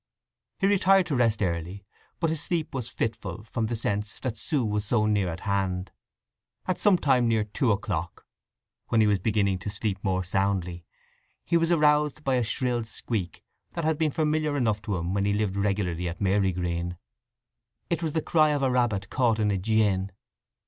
[0.57, 1.85] He retired to rest early,
[2.19, 5.91] but his sleep was fitful from the sense that Sue was so near at hand.
[6.65, 8.25] At some time near two o'clock,
[8.87, 10.85] when he was beginning to sleep more soundly,
[11.45, 13.43] he was aroused by a shrill squeak
[13.73, 16.97] that had been familiar enough to him when he lived regularly at Marygreen.
[17.91, 20.11] It was the cry of a rabbit caught in a gin.